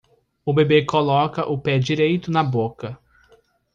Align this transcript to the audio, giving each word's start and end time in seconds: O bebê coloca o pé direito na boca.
O 0.43 0.51
bebê 0.51 0.83
coloca 0.83 1.45
o 1.47 1.59
pé 1.59 1.77
direito 1.77 2.31
na 2.31 2.41
boca. 2.43 2.97